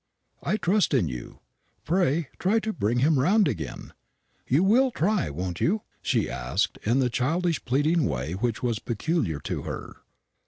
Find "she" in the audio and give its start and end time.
6.01-6.27